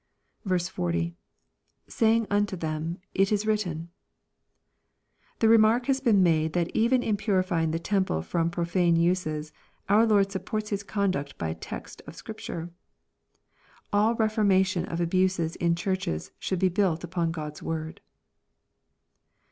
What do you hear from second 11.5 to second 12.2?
text of